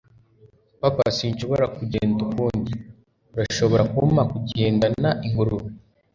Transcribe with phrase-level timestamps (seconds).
[0.81, 2.73] papa, sinshobora kugenda ukundi.
[3.33, 5.69] urashobora kumpa kugendana ingurube